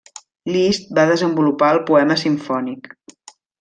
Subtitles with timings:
[0.55, 2.95] Liszt va desenvolupar el poema simfònic.